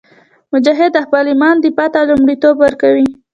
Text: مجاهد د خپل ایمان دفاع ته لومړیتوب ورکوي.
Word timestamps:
مجاهد 0.53 0.91
د 0.93 0.97
خپل 1.05 1.23
ایمان 1.31 1.55
دفاع 1.63 1.89
ته 1.93 1.99
لومړیتوب 2.09 2.55
ورکوي. 2.59 3.07